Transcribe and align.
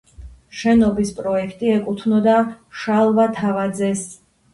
შენობის 0.59 1.11
პროექტი 1.19 1.69
ეკუთვნოდა 1.73 2.33
შალვა 2.85 3.27
თავაძეს. 3.41 4.03